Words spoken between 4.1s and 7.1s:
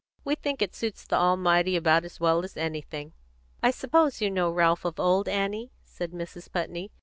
you know Ralph of old, Annie?" said Mrs. Putney.